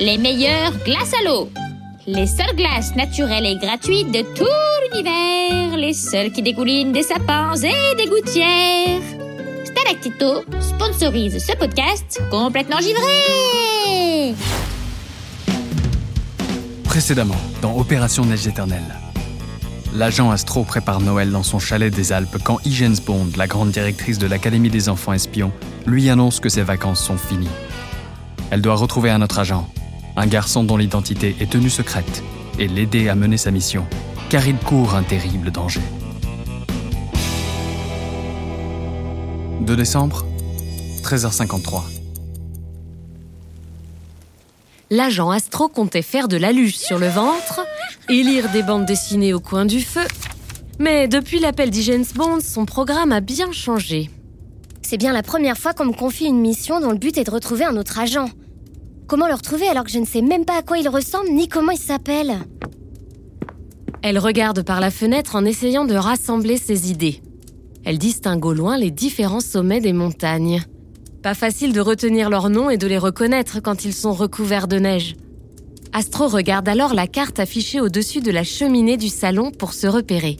Les 0.00 0.18
meilleures 0.18 0.76
glaces 0.84 1.14
à 1.18 1.24
l'eau. 1.26 1.50
Les 2.06 2.26
seules 2.26 2.54
glaces 2.56 2.94
naturelles 2.94 3.46
et 3.46 3.56
gratuites 3.56 4.10
de 4.10 4.20
tout 4.34 4.44
l'univers. 4.92 5.78
Les 5.78 5.94
seules 5.94 6.30
qui 6.30 6.42
dégoulinent 6.42 6.92
des 6.92 7.02
sapins 7.02 7.54
et 7.54 7.96
des 7.96 8.06
gouttières. 8.06 9.00
Stalactito 9.64 10.44
sponsorise 10.60 11.42
ce 11.42 11.56
podcast 11.56 12.20
complètement 12.30 12.80
givré. 12.80 14.34
Précédemment, 16.84 17.40
dans 17.62 17.78
Opération 17.78 18.26
Neige 18.26 18.46
éternelle. 18.46 18.94
L'agent 19.94 20.30
Astro 20.30 20.64
prépare 20.64 21.00
Noël 21.00 21.30
dans 21.30 21.42
son 21.42 21.58
chalet 21.58 21.92
des 21.92 22.12
Alpes 22.12 22.36
quand 22.44 22.58
Higgins 22.66 23.00
Bond, 23.06 23.30
la 23.38 23.46
grande 23.46 23.70
directrice 23.70 24.18
de 24.18 24.26
l'Académie 24.26 24.70
des 24.70 24.90
enfants 24.90 25.14
espions, 25.14 25.52
lui 25.86 26.10
annonce 26.10 26.40
que 26.40 26.50
ses 26.50 26.62
vacances 26.62 27.02
sont 27.02 27.16
finies. 27.16 27.48
Elle 28.50 28.62
doit 28.62 28.74
retrouver 28.74 29.10
un 29.10 29.22
autre 29.22 29.38
agent, 29.38 29.68
un 30.16 30.26
garçon 30.26 30.64
dont 30.64 30.76
l'identité 30.76 31.36
est 31.38 31.50
tenue 31.50 31.70
secrète, 31.70 32.22
et 32.58 32.66
l'aider 32.66 33.08
à 33.08 33.14
mener 33.14 33.36
sa 33.36 33.52
mission, 33.52 33.86
car 34.28 34.46
il 34.46 34.56
court 34.56 34.94
un 34.94 35.02
terrible 35.04 35.52
danger. 35.52 35.80
2 39.60 39.76
décembre, 39.76 40.26
13h53. 41.02 41.82
L'agent 44.90 45.30
Astro 45.30 45.68
comptait 45.68 46.02
faire 46.02 46.26
de 46.26 46.36
la 46.36 46.50
luge 46.50 46.76
sur 46.76 46.98
le 46.98 47.06
ventre 47.06 47.60
et 48.08 48.24
lire 48.24 48.50
des 48.50 48.64
bandes 48.64 48.86
dessinées 48.86 49.32
au 49.32 49.38
coin 49.38 49.64
du 49.64 49.80
feu. 49.80 50.06
Mais 50.80 51.06
depuis 51.06 51.38
l'appel 51.38 51.70
d'Higgins 51.70 52.02
Bond, 52.16 52.40
son 52.40 52.64
programme 52.64 53.12
a 53.12 53.20
bien 53.20 53.52
changé. 53.52 54.10
C'est 54.82 54.96
bien 54.96 55.12
la 55.12 55.22
première 55.22 55.56
fois 55.56 55.72
qu'on 55.72 55.84
me 55.84 55.92
confie 55.92 56.24
une 56.24 56.40
mission 56.40 56.80
dont 56.80 56.90
le 56.90 56.98
but 56.98 57.16
est 57.16 57.22
de 57.22 57.30
retrouver 57.30 57.64
un 57.64 57.76
autre 57.76 58.00
agent. 58.00 58.28
Comment 59.10 59.26
le 59.26 59.34
retrouver 59.34 59.66
alors 59.66 59.82
que 59.82 59.90
je 59.90 59.98
ne 59.98 60.06
sais 60.06 60.22
même 60.22 60.44
pas 60.44 60.58
à 60.58 60.62
quoi 60.62 60.78
il 60.78 60.88
ressemble 60.88 61.30
ni 61.30 61.48
comment 61.48 61.72
il 61.72 61.80
s'appelle 61.80 62.38
Elle 64.04 64.20
regarde 64.20 64.62
par 64.62 64.78
la 64.78 64.92
fenêtre 64.92 65.34
en 65.34 65.44
essayant 65.44 65.84
de 65.84 65.96
rassembler 65.96 66.56
ses 66.56 66.92
idées. 66.92 67.20
Elle 67.84 67.98
distingue 67.98 68.44
au 68.44 68.52
loin 68.52 68.78
les 68.78 68.92
différents 68.92 69.40
sommets 69.40 69.80
des 69.80 69.92
montagnes. 69.92 70.62
Pas 71.24 71.34
facile 71.34 71.72
de 71.72 71.80
retenir 71.80 72.30
leurs 72.30 72.50
noms 72.50 72.70
et 72.70 72.76
de 72.76 72.86
les 72.86 72.98
reconnaître 72.98 73.58
quand 73.58 73.84
ils 73.84 73.94
sont 73.94 74.12
recouverts 74.12 74.68
de 74.68 74.78
neige. 74.78 75.16
Astro 75.92 76.28
regarde 76.28 76.68
alors 76.68 76.94
la 76.94 77.08
carte 77.08 77.40
affichée 77.40 77.80
au-dessus 77.80 78.20
de 78.20 78.30
la 78.30 78.44
cheminée 78.44 78.96
du 78.96 79.08
salon 79.08 79.50
pour 79.50 79.72
se 79.72 79.88
repérer. 79.88 80.36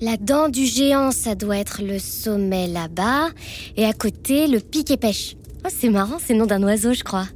La 0.00 0.16
dent 0.16 0.48
du 0.48 0.64
géant, 0.64 1.10
ça 1.10 1.34
doit 1.34 1.58
être 1.58 1.82
le 1.82 1.98
sommet 1.98 2.66
là-bas, 2.66 3.28
et 3.76 3.84
à 3.84 3.92
côté, 3.92 4.46
le 4.46 4.60
pic 4.60 4.90
et 4.90 4.96
pêche. 4.96 5.36
Oh, 5.66 5.68
c'est 5.68 5.90
marrant, 5.90 6.16
c'est 6.18 6.32
le 6.32 6.38
nom 6.38 6.46
d'un 6.46 6.62
oiseau, 6.62 6.94
je 6.94 7.04
crois. 7.04 7.26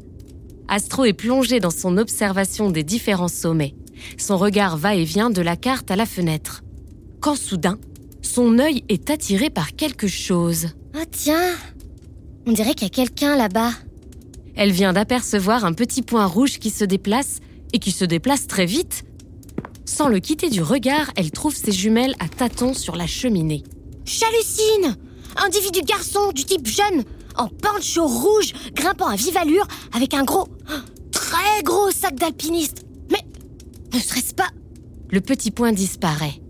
Astro 0.69 1.05
est 1.05 1.13
plongé 1.13 1.61
dans 1.61 1.71
son 1.71 1.99
observation 1.99 2.71
des 2.71 2.83
différents 2.83 3.29
sommets. 3.29 3.75
Son 4.19 4.37
regard 4.37 4.77
va 4.77 4.95
et 4.95 5.05
vient 5.05 5.31
de 5.31 5.43
la 5.43 5.57
carte 5.57 5.91
à 5.91 5.97
la 5.97 6.07
fenêtre. 6.07 6.63
Quand 7.21 7.37
soudain, 7.37 7.79
son 8.23 8.59
œil 8.59 8.85
est 8.89 9.11
attiré 9.11 9.51
par 9.51 9.77
quelque 9.77 10.09
chose. 10.09 10.69
Ah 10.95 11.05
tiens 11.11 11.55
On 12.47 12.53
dirait 12.53 12.75
qu'il 12.75 12.89
y 12.89 12.91
a 12.91 12.95
quelqu'un 12.95 13.37
là-bas. 13.37 13.73
Elle 14.57 14.73
vient 14.73 14.93
d'apercevoir 14.93 15.65
un 15.65 15.73
petit 15.73 16.03
point 16.03 16.27
rouge 16.27 16.59
qui 16.59 16.71
se 16.71 16.85
déplace 16.85 17.41
et 17.73 17.79
qui 17.79 17.91
se 17.91 18.05
déplace 18.05 18.47
très 18.47 18.67
vite. 18.67 19.05
Sans 19.85 20.09
le 20.09 20.21
quitter 20.21 20.49
du 20.49 20.63
regard, 20.63 21.11
elle 21.17 21.31
trouve 21.31 21.55
ses 21.55 21.73
jumelles 21.73 22.15
à 22.21 22.29
tâtons 22.29 22.75
sur 22.75 22.97
la 22.97 23.07
cheminée. 23.07 23.65
J'hallucine 24.05 24.97
Individu 25.37 25.81
garçon 25.83 26.31
du 26.33 26.45
type 26.45 26.67
jeune, 26.67 27.03
en 27.37 27.49
pancho 27.49 28.07
rouge, 28.07 28.53
grimpant 28.75 29.09
à 29.09 29.17
vive 29.17 29.37
allure, 29.37 29.67
avec 29.93 30.15
un 30.15 30.25
gros, 30.25 30.49
très 31.13 31.63
gros 31.63 31.91
sac 31.91 32.15
d'alpiniste. 32.17 32.85
Mais 33.11 33.21
ne 33.93 33.99
serait-ce 33.99 34.35
pas... 34.35 34.49
Le 35.11 35.21
petit 35.21 35.51
point 35.51 35.73
disparaît. 35.73 36.41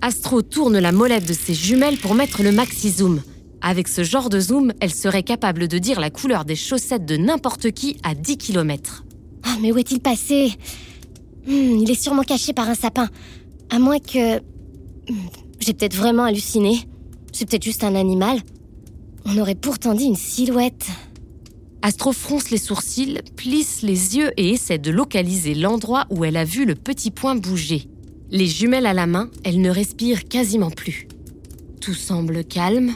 Astro 0.00 0.42
tourne 0.42 0.78
la 0.78 0.92
molette 0.92 1.26
de 1.26 1.32
ses 1.32 1.54
jumelles 1.54 1.98
pour 1.98 2.14
mettre 2.14 2.42
le 2.42 2.52
maxi 2.52 2.90
zoom. 2.90 3.22
Avec 3.60 3.88
ce 3.88 4.04
genre 4.04 4.28
de 4.28 4.38
zoom, 4.40 4.72
elle 4.80 4.92
serait 4.92 5.22
capable 5.22 5.68
de 5.68 5.78
dire 5.78 5.98
la 6.00 6.10
couleur 6.10 6.44
des 6.44 6.56
chaussettes 6.56 7.06
de 7.06 7.16
n'importe 7.16 7.70
qui 7.72 7.96
à 8.02 8.14
10 8.14 8.36
km. 8.36 9.04
Ah, 9.42 9.56
mais 9.60 9.72
où 9.72 9.78
est-il 9.78 10.00
passé? 10.00 10.52
Hmm, 11.46 11.78
Il 11.80 11.90
est 11.90 12.00
sûrement 12.02 12.22
caché 12.22 12.52
par 12.52 12.68
un 12.68 12.74
sapin. 12.74 13.08
À 13.70 13.78
moins 13.78 13.98
que... 13.98 14.38
Hmm, 14.38 15.16
J'ai 15.60 15.72
peut-être 15.72 15.96
vraiment 15.96 16.24
halluciné. 16.24 16.86
C'est 17.32 17.48
peut-être 17.48 17.64
juste 17.64 17.84
un 17.84 17.94
animal. 17.94 18.38
On 19.26 19.38
aurait 19.38 19.54
pourtant 19.54 19.94
dit 19.94 20.04
une 20.04 20.16
silhouette. 20.16 20.86
Astro 21.82 22.12
fronce 22.12 22.50
les 22.50 22.58
sourcils, 22.58 23.20
plisse 23.36 23.82
les 23.82 24.16
yeux 24.16 24.32
et 24.36 24.50
essaie 24.50 24.78
de 24.78 24.90
localiser 24.90 25.54
l'endroit 25.54 26.06
où 26.10 26.24
elle 26.24 26.36
a 26.36 26.44
vu 26.44 26.64
le 26.64 26.74
petit 26.74 27.10
point 27.10 27.34
bouger. 27.34 27.88
Les 28.30 28.46
jumelles 28.46 28.86
à 28.86 28.94
la 28.94 29.06
main, 29.06 29.30
elle 29.44 29.60
ne 29.60 29.70
respire 29.70 30.24
quasiment 30.24 30.70
plus. 30.70 31.08
Tout 31.80 31.94
semble 31.94 32.44
calme, 32.44 32.94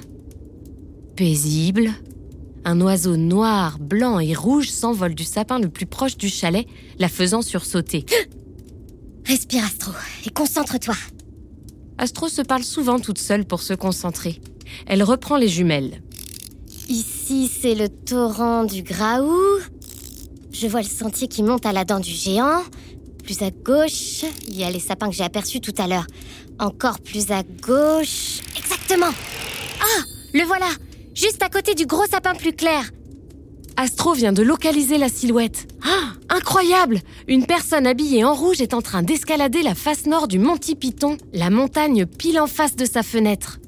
paisible. 1.16 1.90
Un 2.64 2.80
oiseau 2.80 3.16
noir, 3.16 3.78
blanc 3.78 4.18
et 4.18 4.34
rouge 4.34 4.70
s'envole 4.70 5.14
du 5.14 5.24
sapin 5.24 5.58
le 5.58 5.68
plus 5.68 5.86
proche 5.86 6.16
du 6.16 6.28
chalet, 6.28 6.66
la 6.98 7.08
faisant 7.08 7.42
sursauter. 7.42 8.04
Respire, 9.26 9.64
Astro, 9.64 9.92
et 10.26 10.30
concentre-toi. 10.30 10.94
Astro 11.98 12.28
se 12.28 12.42
parle 12.42 12.64
souvent 12.64 12.98
toute 12.98 13.18
seule 13.18 13.44
pour 13.44 13.60
se 13.60 13.74
concentrer. 13.74 14.40
Elle 14.86 15.02
reprend 15.02 15.36
les 15.36 15.48
jumelles. 15.48 16.02
Ici, 16.88 17.50
c'est 17.60 17.74
le 17.74 17.90
torrent 17.90 18.64
du 18.64 18.82
Graou. 18.82 19.36
Je 20.50 20.66
vois 20.66 20.80
le 20.80 20.88
sentier 20.88 21.28
qui 21.28 21.42
monte 21.42 21.66
à 21.66 21.72
la 21.72 21.84
dent 21.84 22.00
du 22.00 22.10
géant. 22.10 22.62
Plus 23.22 23.42
à 23.42 23.50
gauche, 23.50 24.24
il 24.46 24.58
y 24.58 24.64
a 24.64 24.70
les 24.70 24.80
sapins 24.80 25.10
que 25.10 25.14
j'ai 25.14 25.24
aperçus 25.24 25.60
tout 25.60 25.74
à 25.76 25.86
l'heure. 25.86 26.06
Encore 26.58 27.00
plus 27.00 27.30
à 27.30 27.42
gauche. 27.42 28.40
Exactement 28.56 29.10
Ah 29.80 30.02
Le 30.32 30.44
voilà 30.44 30.68
Juste 31.14 31.42
à 31.42 31.50
côté 31.50 31.74
du 31.74 31.84
gros 31.84 32.06
sapin 32.06 32.34
plus 32.34 32.54
clair. 32.54 32.90
Astro 33.76 34.14
vient 34.14 34.32
de 34.32 34.42
localiser 34.42 34.96
la 34.96 35.10
silhouette. 35.10 35.68
Ah 35.84 36.12
Incroyable 36.30 37.00
Une 37.26 37.44
personne 37.44 37.86
habillée 37.86 38.24
en 38.24 38.34
rouge 38.34 38.62
est 38.62 38.72
en 38.72 38.80
train 38.80 39.02
d'escalader 39.02 39.60
la 39.62 39.74
face 39.74 40.06
nord 40.06 40.26
du 40.26 40.38
Monty 40.38 40.74
Python, 40.74 41.18
la 41.34 41.50
montagne 41.50 42.06
pile 42.06 42.40
en 42.40 42.46
face 42.46 42.76
de 42.76 42.86
sa 42.86 43.02
fenêtre. 43.02 43.58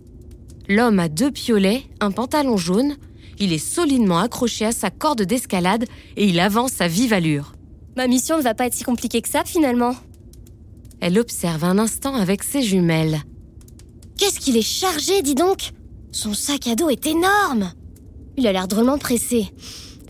L'homme 0.69 1.00
a 1.00 1.08
deux 1.08 1.31
piolets, 1.31 1.82
un 2.00 2.12
pantalon 2.12 2.56
jaune, 2.56 2.97
il 3.41 3.53
est 3.55 3.59
solidement 3.59 4.19
accroché 4.19 4.67
à 4.67 4.73
sa 4.73 4.91
corde 4.91 5.23
d'escalade 5.23 5.87
et 6.17 6.27
il 6.27 6.39
avance 6.39 6.81
à 6.81 6.87
vive 6.87 7.12
allure. 7.12 7.55
Ma 7.97 8.06
mission 8.06 8.37
ne 8.37 8.43
va 8.43 8.55
pas 8.55 8.67
être 8.67 8.75
si 8.75 8.84
compliquée 8.84 9.23
que 9.23 9.28
ça, 9.28 9.45
finalement. 9.45 9.97
Elle 11.01 11.19
observe 11.19 11.65
un 11.65 11.79
instant 11.79 12.15
avec 12.15 12.43
ses 12.43 12.62
jumelles. 12.62 13.23
Qu'est-ce 14.19 14.39
qu'il 14.39 14.59
est 14.59 14.62
chargé, 14.62 15.23
dis 15.23 15.34
donc? 15.34 15.73
Son 16.12 16.34
sac 16.34 16.67
à 16.67 16.75
dos 16.75 16.91
est 16.91 17.06
énorme 17.06 17.73
Il 18.37 18.47
a 18.47 18.53
l'air 18.53 18.69
drôlement 18.69 18.99
pressé. 18.99 19.49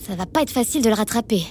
Ça 0.01 0.17
va 0.17 0.27
pas 0.27 0.43
être 0.43 0.51
facile 0.51 0.83
de 0.83 0.89
le 0.89 0.95
rattraper. 0.95 1.45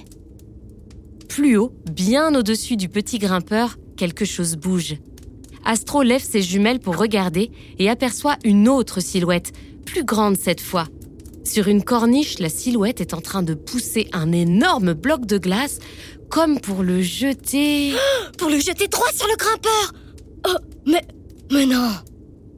Plus 1.30 1.58
haut, 1.58 1.72
bien 1.90 2.36
au-dessus 2.36 2.76
du 2.76 2.90
petit 2.90 3.20
grimpeur, 3.20 3.78
quelque 3.96 4.26
chose 4.26 4.58
bouge. 4.58 4.98
Astro 5.64 6.04
lève 6.04 6.24
ses 6.24 6.42
jumelles 6.42 6.80
pour 6.80 6.98
regarder 6.98 7.52
et 7.78 7.90
aperçoit 7.90 8.38
une 8.44 8.68
autre 8.68 9.00
silhouette, 9.00 9.54
plus 9.86 10.04
grande 10.04 10.36
cette 10.38 10.62
fois. 10.62 10.88
Sur 11.50 11.68
une 11.68 11.84
corniche, 11.84 12.38
la 12.38 12.48
silhouette 12.48 13.02
est 13.02 13.16
en 13.16 13.22
train 13.22 13.42
de 13.42 13.56
pousser 13.56 14.08
un 14.14 14.32
énorme 14.32 14.94
bloc 14.94 15.26
de 15.26 15.40
glace, 15.40 15.80
comme 16.30 16.60
pour 16.60 16.84
le 16.84 17.02
jeter. 17.02 17.94
Pour 18.38 18.52
le 18.52 18.60
jeter 18.60 18.88
droit 18.88 19.12
sur 19.12 19.26
le 19.26 19.36
grimpeur 19.36 19.94
Oh, 20.48 20.58
mais. 20.86 21.02
Mais 21.52 21.66
non 21.66 21.90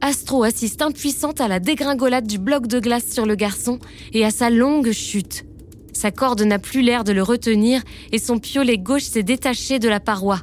Astro 0.02 0.42
assiste 0.42 0.82
impuissante 0.82 1.40
à 1.40 1.48
la 1.48 1.58
dégringolade 1.58 2.26
du 2.26 2.36
bloc 2.36 2.66
de 2.66 2.80
glace 2.80 3.10
sur 3.10 3.24
le 3.24 3.34
garçon 3.34 3.78
et 4.12 4.26
à 4.26 4.30
sa 4.30 4.50
longue 4.50 4.92
chute. 4.92 5.46
Sa 5.94 6.10
corde 6.10 6.42
n'a 6.42 6.58
plus 6.58 6.82
l'air 6.82 7.02
de 7.02 7.12
le 7.12 7.22
retenir 7.22 7.80
et 8.12 8.18
son 8.18 8.38
piolet 8.38 8.76
gauche 8.76 9.04
s'est 9.04 9.22
détaché 9.22 9.78
de 9.78 9.88
la 9.88 10.00
paroi. 10.00 10.40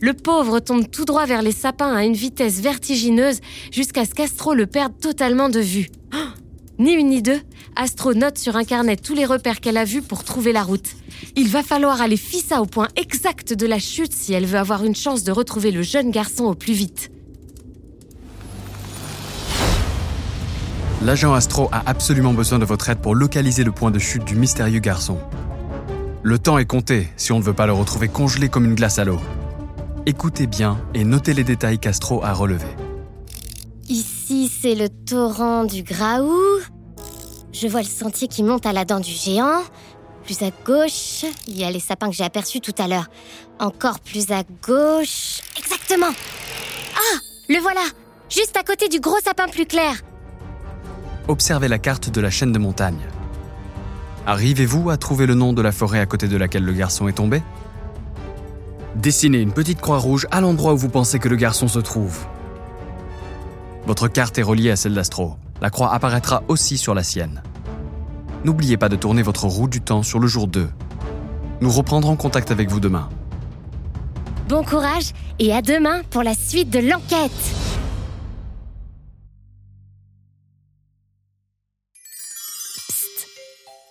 Le 0.00 0.14
pauvre 0.14 0.60
tombe 0.60 0.90
tout 0.90 1.04
droit 1.04 1.26
vers 1.26 1.42
les 1.42 1.52
sapins 1.52 1.94
à 1.94 2.04
une 2.04 2.14
vitesse 2.14 2.60
vertigineuse 2.62 3.40
jusqu'à 3.70 4.06
ce 4.06 4.14
qu'Astro 4.14 4.54
le 4.54 4.66
perde 4.66 4.98
totalement 4.98 5.50
de 5.50 5.60
vue. 5.60 5.90
Ni 6.80 6.92
une 6.92 7.08
ni 7.08 7.20
deux, 7.20 7.38
Astro 7.76 8.14
note 8.14 8.38
sur 8.38 8.56
un 8.56 8.64
carnet 8.64 8.96
tous 8.96 9.14
les 9.14 9.26
repères 9.26 9.60
qu'elle 9.60 9.76
a 9.76 9.84
vus 9.84 10.00
pour 10.00 10.24
trouver 10.24 10.50
la 10.50 10.62
route. 10.62 10.96
Il 11.36 11.50
va 11.50 11.62
falloir 11.62 12.00
aller 12.00 12.16
fissa 12.16 12.62
au 12.62 12.64
point 12.64 12.88
exact 12.96 13.52
de 13.52 13.66
la 13.66 13.78
chute 13.78 14.14
si 14.14 14.32
elle 14.32 14.46
veut 14.46 14.58
avoir 14.58 14.82
une 14.82 14.96
chance 14.96 15.22
de 15.22 15.30
retrouver 15.30 15.72
le 15.72 15.82
jeune 15.82 16.10
garçon 16.10 16.44
au 16.44 16.54
plus 16.54 16.72
vite. 16.72 17.10
L'agent 21.02 21.34
Astro 21.34 21.68
a 21.70 21.82
absolument 21.84 22.32
besoin 22.32 22.58
de 22.58 22.64
votre 22.64 22.88
aide 22.88 23.00
pour 23.00 23.14
localiser 23.14 23.62
le 23.62 23.72
point 23.72 23.90
de 23.90 23.98
chute 23.98 24.24
du 24.24 24.34
mystérieux 24.34 24.80
garçon. 24.80 25.18
Le 26.22 26.38
temps 26.38 26.56
est 26.56 26.64
compté 26.64 27.08
si 27.18 27.30
on 27.32 27.40
ne 27.40 27.44
veut 27.44 27.52
pas 27.52 27.66
le 27.66 27.74
retrouver 27.74 28.08
congelé 28.08 28.48
comme 28.48 28.64
une 28.64 28.74
glace 28.74 28.98
à 28.98 29.04
l'eau. 29.04 29.20
Écoutez 30.06 30.46
bien 30.46 30.80
et 30.94 31.04
notez 31.04 31.34
les 31.34 31.44
détails 31.44 31.78
qu'Astro 31.78 32.24
a 32.24 32.32
relevés. 32.32 32.74
Ici, 33.90 34.48
c'est 34.48 34.76
le 34.76 34.88
torrent 34.88 35.64
du 35.64 35.82
Graou. 35.82 36.38
Je 37.52 37.66
vois 37.66 37.80
le 37.80 37.88
sentier 37.88 38.28
qui 38.28 38.44
monte 38.44 38.64
à 38.64 38.72
la 38.72 38.84
dent 38.84 39.00
du 39.00 39.10
géant. 39.10 39.62
Plus 40.22 40.40
à 40.42 40.50
gauche, 40.64 41.24
il 41.48 41.58
y 41.58 41.64
a 41.64 41.72
les 41.72 41.80
sapins 41.80 42.08
que 42.08 42.14
j'ai 42.14 42.22
aperçus 42.22 42.60
tout 42.60 42.74
à 42.78 42.86
l'heure. 42.86 43.08
Encore 43.58 43.98
plus 43.98 44.30
à 44.30 44.44
gauche. 44.64 45.40
Exactement 45.58 46.12
Ah 46.94 47.18
Le 47.48 47.58
voilà 47.58 47.80
Juste 48.28 48.56
à 48.56 48.62
côté 48.62 48.88
du 48.88 49.00
gros 49.00 49.18
sapin 49.24 49.48
plus 49.48 49.66
clair. 49.66 49.96
Observez 51.26 51.66
la 51.66 51.78
carte 51.78 52.10
de 52.10 52.20
la 52.20 52.30
chaîne 52.30 52.52
de 52.52 52.60
montagne. 52.60 53.08
Arrivez-vous 54.24 54.88
à 54.90 54.98
trouver 54.98 55.26
le 55.26 55.34
nom 55.34 55.52
de 55.52 55.62
la 55.62 55.72
forêt 55.72 55.98
à 55.98 56.06
côté 56.06 56.28
de 56.28 56.36
laquelle 56.36 56.64
le 56.64 56.74
garçon 56.74 57.08
est 57.08 57.14
tombé? 57.14 57.42
Dessinez 58.94 59.38
une 59.38 59.52
petite 59.52 59.80
croix 59.80 59.98
rouge 59.98 60.28
à 60.30 60.40
l'endroit 60.40 60.74
où 60.74 60.76
vous 60.76 60.88
pensez 60.90 61.18
que 61.18 61.28
le 61.28 61.34
garçon 61.34 61.66
se 61.66 61.80
trouve. 61.80 62.24
Votre 63.86 64.08
carte 64.08 64.38
est 64.38 64.42
reliée 64.42 64.70
à 64.70 64.76
celle 64.76 64.94
d'Astro. 64.94 65.36
La 65.60 65.70
croix 65.70 65.92
apparaîtra 65.92 66.42
aussi 66.48 66.78
sur 66.78 66.94
la 66.94 67.02
sienne. 67.02 67.42
N'oubliez 68.44 68.76
pas 68.76 68.88
de 68.88 68.96
tourner 68.96 69.22
votre 69.22 69.46
roue 69.46 69.68
du 69.68 69.80
temps 69.80 70.02
sur 70.02 70.18
le 70.18 70.26
jour 70.26 70.46
2. 70.46 70.68
Nous 71.60 71.70
reprendrons 71.70 72.16
contact 72.16 72.50
avec 72.50 72.70
vous 72.70 72.80
demain. 72.80 73.08
Bon 74.48 74.64
courage 74.64 75.12
et 75.38 75.52
à 75.52 75.62
demain 75.62 76.02
pour 76.10 76.22
la 76.22 76.34
suite 76.34 76.70
de 76.70 76.78
l'enquête 76.78 77.30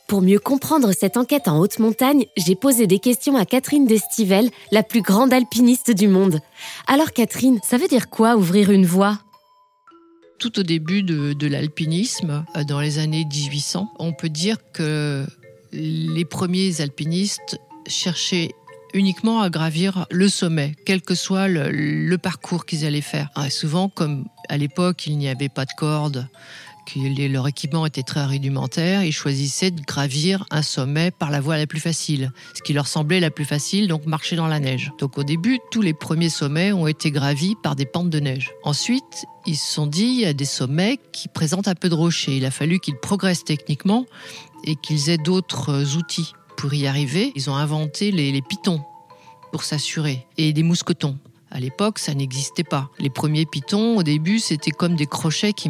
Pour 0.07 0.23
mieux 0.23 0.39
comprendre 0.39 0.91
cette 0.91 1.17
enquête 1.17 1.47
en 1.47 1.59
haute 1.59 1.77
montagne, 1.77 2.25
j'ai 2.35 2.55
posé 2.55 2.87
des 2.87 2.97
questions 2.97 3.35
à 3.35 3.45
Catherine 3.45 3.85
Destivelle, 3.85 4.49
la 4.71 4.81
plus 4.81 5.03
grande 5.03 5.31
alpiniste 5.31 5.91
du 5.91 6.07
monde. 6.07 6.39
Alors 6.87 7.11
Catherine, 7.11 7.59
ça 7.63 7.77
veut 7.77 7.87
dire 7.87 8.09
quoi 8.09 8.35
ouvrir 8.35 8.71
une 8.71 8.87
voie? 8.87 9.19
Tout 10.39 10.59
au 10.59 10.63
début 10.63 11.03
de, 11.03 11.47
l'alpinisme, 11.47 12.45
euh, 12.55 12.63
dans 12.63 12.79
les 12.79 12.97
années 12.97 13.25
1800, 13.25 13.91
on 13.99 14.13
peut 14.13 14.29
dire 14.29 14.57
que 14.73 15.25
les 15.71 16.25
premiers 16.25 16.81
alpinistes 16.81 17.59
cherchaient 17.85 18.49
uniquement 18.93 19.41
à 19.41 19.49
gravir 19.49 20.07
le 20.09 20.27
sommet, 20.27 20.75
quel 20.85 21.01
que 21.01 21.13
soit 21.13 21.47
le, 21.47 22.17
parcours 22.17 22.65
qu'ils 22.65 22.85
allaient 22.85 23.01
faire. 23.01 23.29
Ah, 23.35 23.49
souvent, 23.49 23.89
comme 23.89 24.25
à 24.47 24.57
l'époque, 24.57 25.05
il 25.05 25.17
n'y 25.17 25.27
avait 25.27 25.49
pas 25.49 25.65
de 25.65 25.71
cordes, 25.77 26.27
leur 26.95 27.47
équipement 27.47 27.85
était 27.85 28.03
très 28.03 28.25
rudimentaire, 28.25 29.03
ils 29.03 29.11
choisissaient 29.11 29.71
de 29.71 29.81
gravir 29.81 30.45
un 30.51 30.61
sommet 30.61 31.11
par 31.11 31.29
la 31.31 31.39
voie 31.39 31.57
la 31.57 31.67
plus 31.67 31.79
facile, 31.79 32.31
ce 32.55 32.61
qui 32.61 32.73
leur 32.73 32.87
semblait 32.87 33.19
la 33.19 33.31
plus 33.31 33.45
facile, 33.45 33.87
donc 33.87 34.05
marcher 34.05 34.35
dans 34.35 34.47
la 34.47 34.59
neige. 34.59 34.91
Donc 34.99 35.17
au 35.17 35.23
début, 35.23 35.59
tous 35.71 35.81
les 35.81 35.93
premiers 35.93 36.29
sommets 36.29 36.71
ont 36.71 36.87
été 36.87 37.11
gravis 37.11 37.55
par 37.61 37.75
des 37.75 37.85
pentes 37.85 38.09
de 38.09 38.19
neige. 38.19 38.51
Ensuite, 38.63 39.25
ils 39.45 39.55
se 39.55 39.73
sont 39.73 39.87
dit, 39.87 40.05
il 40.05 40.19
y 40.21 40.25
a 40.25 40.33
des 40.33 40.45
sommets 40.45 40.99
qui 41.11 41.27
présentent 41.27 41.67
un 41.67 41.75
peu 41.75 41.89
de 41.89 41.95
rocher. 41.95 42.37
Il 42.37 42.45
a 42.45 42.51
fallu 42.51 42.79
qu'ils 42.79 42.97
progressent 42.97 43.45
techniquement 43.45 44.05
et 44.63 44.75
qu'ils 44.75 45.09
aient 45.09 45.17
d'autres 45.17 45.95
outils. 45.97 46.33
Pour 46.57 46.73
y 46.73 46.87
arriver, 46.87 47.31
ils 47.35 47.49
ont 47.49 47.55
inventé 47.55 48.11
les, 48.11 48.31
les 48.31 48.41
pitons 48.41 48.81
pour 49.51 49.63
s'assurer 49.63 50.27
et 50.37 50.53
des 50.53 50.63
mousquetons. 50.63 51.17
À 51.51 51.59
l'époque, 51.59 51.99
ça 51.99 52.13
n'existait 52.13 52.63
pas. 52.63 52.89
Les 52.99 53.09
premiers 53.09 53.45
pitons, 53.45 53.97
au 53.97 54.03
début, 54.03 54.39
c'était 54.39 54.71
comme 54.71 54.95
des 54.95 55.07
crochets 55.07 55.53
qui 55.53 55.69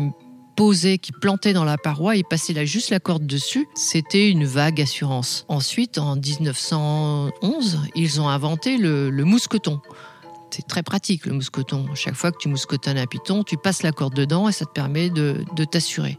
qui 0.59 1.13
plantait 1.13 1.53
dans 1.53 1.63
la 1.63 1.77
paroi 1.77 2.17
et 2.17 2.23
passait 2.23 2.51
là 2.51 2.65
juste 2.65 2.89
la 2.89 2.99
corde 2.99 3.25
dessus, 3.25 3.65
c'était 3.75 4.29
une 4.29 4.43
vague 4.43 4.81
assurance. 4.81 5.45
Ensuite, 5.47 5.97
en 5.97 6.17
1911, 6.17 7.79
ils 7.95 8.19
ont 8.19 8.27
inventé 8.27 8.77
le, 8.77 9.09
mousqueton. 9.23 9.79
C'est 10.51 10.67
très 10.67 10.83
pratique 10.83 11.25
le 11.25 11.33
mousqueton. 11.33 11.85
Chaque 11.95 12.15
fois 12.15 12.33
que 12.33 12.37
tu 12.39 12.49
mousquetonnes 12.49 12.97
un 12.97 13.05
piton, 13.05 13.45
tu 13.45 13.55
passes 13.55 13.83
la 13.83 13.93
corde 13.93 14.13
dedans 14.13 14.49
et 14.49 14.51
ça 14.51 14.65
te 14.65 14.71
permet 14.71 15.09
de, 15.09 15.45
t'assurer. 15.71 16.17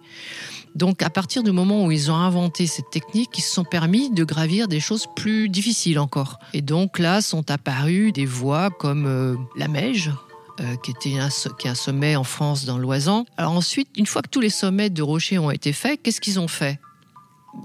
Donc 0.75 1.03
à 1.03 1.11
partir 1.11 1.43
du 1.43 1.53
moment 1.53 1.85
où 1.85 1.93
ils 1.93 2.11
ont 2.11 2.17
inventé 2.17 2.67
cette 2.67 2.89
technique, 2.91 3.37
ils 3.37 3.43
se 3.43 3.53
sont 3.53 3.65
permis 3.65 4.09
de 4.11 4.25
gravir 4.25 4.69
des 4.69 4.81
choses 4.81 5.07
plus 5.17 5.51
difficiles 5.51 5.99
encore. 5.99 6.39
Et 6.55 6.63
donc 6.63 6.99
là 6.99 7.21
sont 7.21 7.51
apparues 7.51 8.11
des 8.13 8.27
voies 8.27 8.71
comme 8.71 9.05
euh, 9.07 9.37
la 9.57 9.69
Meige, 9.69 10.13
euh, 10.61 10.77
qui, 10.77 10.91
était 10.91 11.19
un, 11.19 11.29
est 11.29 11.69
un 11.69 11.75
sommet 11.75 12.17
en 12.17 12.25
France 12.25 12.67
dans 12.67 12.77
l'Oisan. 12.77 13.25
Alors 13.39 13.53
ensuite, 13.53 13.89
une 13.97 14.05
fois 14.05 14.21
que 14.21 14.29
tous 14.29 14.41
les 14.41 14.51
sommets 14.51 14.91
de 14.91 15.03
rochers 15.03 15.39
ont 15.39 15.51
été 15.51 15.73
faits, 15.73 16.01
qu'est-ce 16.03 16.21
qu'ils 16.21 16.39
ont 16.39 16.49
fait? 16.49 16.79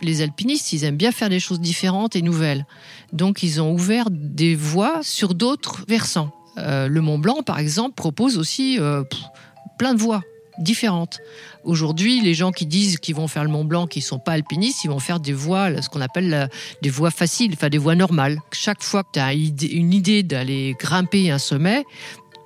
Les 0.01 0.21
alpinistes, 0.21 0.71
ils 0.71 0.85
aiment 0.85 0.95
bien 0.95 1.11
faire 1.11 1.29
des 1.29 1.41
choses 1.41 1.59
différentes 1.59 2.15
et 2.15 2.21
nouvelles. 2.21 2.65
Donc, 3.11 3.43
ils 3.43 3.61
ont 3.61 3.73
ouvert 3.73 4.07
des 4.09 4.55
voies 4.55 4.99
sur 5.03 5.35
d'autres 5.35 5.83
versants. 5.87 6.31
Euh, 6.57 6.87
le 6.87 7.01
Mont 7.01 7.19
Blanc, 7.19 7.43
par 7.43 7.59
exemple, 7.59 7.95
propose 7.95 8.37
aussi 8.37 8.79
euh, 8.79 9.03
plein 9.77 9.93
de 9.93 9.99
voies 9.99 10.21
différentes. 10.57 11.19
Aujourd'hui, 11.65 12.21
les 12.21 12.33
gens 12.33 12.51
qui 12.51 12.65
disent 12.65 12.97
qu'ils 12.97 13.15
vont 13.15 13.27
faire 13.27 13.43
le 13.43 13.49
Mont 13.49 13.65
Blanc, 13.65 13.87
qui 13.87 13.99
ne 13.99 14.05
sont 14.05 14.19
pas 14.19 14.31
alpinistes, 14.31 14.85
ils 14.85 14.89
vont 14.89 14.99
faire 14.99 15.19
des 15.19 15.33
voies, 15.33 15.81
ce 15.81 15.89
qu'on 15.89 15.99
appelle 15.99 16.49
des 16.81 16.89
voies 16.89 17.11
faciles, 17.11 17.51
enfin 17.53 17.67
des 17.67 17.77
voies 17.77 17.95
normales. 17.95 18.39
Chaque 18.53 18.81
fois 18.81 19.03
que 19.03 19.09
tu 19.13 19.19
as 19.19 19.33
une 19.33 19.93
idée 19.93 20.23
d'aller 20.23 20.77
grimper 20.79 21.29
un 21.29 21.39
sommet, 21.39 21.83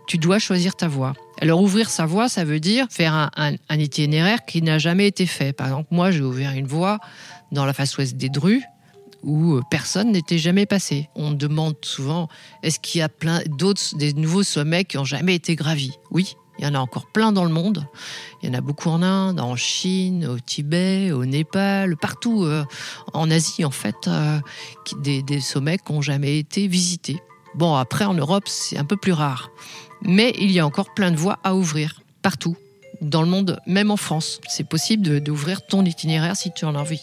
tu 0.10 0.18
dois 0.18 0.40
choisir 0.40 0.76
ta 0.76 0.88
voie. 0.88 1.14
Alors 1.40 1.62
ouvrir 1.62 1.92
sa 1.92 2.08
voie, 2.08 2.30
ça 2.30 2.44
veut 2.44 2.60
dire 2.60 2.88
faire 2.90 3.30
un, 3.36 3.54
itinéraire 3.70 4.44
qui 4.44 4.64
n'a 4.64 4.80
jamais 4.80 5.06
été 5.06 5.28
fait. 5.28 5.54
Par 5.54 5.68
exemple, 5.68 5.90
moi, 5.92 6.10
j'ai 6.10 6.24
ouvert 6.24 6.52
une 6.54 6.66
voie 6.66 6.98
dans 7.52 7.64
la 7.64 7.74
face 7.74 7.96
ouest 7.96 8.18
des 8.18 8.30
Drues 8.30 8.64
où 9.22 9.54
euh, 9.54 9.62
personne 9.70 10.12
n'était 10.12 10.40
jamais 10.40 10.66
passé. 10.66 11.10
On 11.14 11.30
demande 11.30 11.76
souvent 11.84 12.28
est-ce 12.64 12.80
qu'il 12.80 13.00
y 13.00 13.02
a 13.04 13.10
plein 13.10 13.42
d'autres 13.46 13.96
des 13.98 14.14
nouveaux 14.14 14.42
sommets 14.42 14.84
qui 14.84 14.98
ont 14.98 15.06
jamais 15.06 15.36
été 15.36 15.56
gravis? 15.56 15.92
Oui, 16.10 16.34
il 16.58 16.66
y 16.66 16.68
en 16.68 16.74
a 16.74 16.80
encore 16.80 17.06
plein 17.12 17.32
dans 17.32 17.46
le 17.46 17.52
monde. 17.52 17.86
Il 18.42 18.50
y 18.50 18.52
en 18.52 18.58
a 18.58 18.62
beaucoup 18.62 18.90
en 18.90 19.04
Inde, 19.04 19.40
en 19.40 19.56
Chine, 19.56 20.26
au 20.26 20.40
Tibet, 20.40 21.12
au 21.12 21.26
Népal, 21.26 21.98
partout 21.98 22.46
euh, 22.46 22.66
en 23.14 23.30
Asie 23.30 23.64
en 23.64 23.72
fait, 23.72 24.08
euh, 24.08 24.40
des, 24.98 25.22
des 25.22 25.40
sommets 25.40 25.78
qui 25.78 25.94
n'ont 25.94 26.02
jamais 26.02 26.40
été 26.40 26.68
visités. 26.68 27.22
Bon, 27.60 27.76
après 27.76 28.06
en 28.06 28.14
Europe, 28.14 28.48
c'est 28.48 28.78
un 28.78 28.86
peu 28.86 28.96
plus 28.96 29.12
rare. 29.12 29.52
Mais 30.02 30.34
il 30.40 30.50
y 30.50 30.62
a 30.62 30.66
encore 30.66 30.94
plein 30.94 31.12
de 31.12 31.18
voies 31.18 31.40
à 31.44 31.56
ouvrir, 31.56 32.02
partout, 32.22 32.56
dans 33.02 33.22
le 33.22 33.28
monde, 33.28 33.60
même 33.68 33.92
en 33.92 33.98
France. 33.98 34.40
C'est 34.48 34.64
possible 34.64 35.20
d'ouvrir 35.20 35.68
ton 35.68 35.84
itinéraire 35.84 36.38
si 36.38 36.54
tu 36.54 36.64
en 36.64 36.74
as 36.74 36.80
envie. 36.80 37.02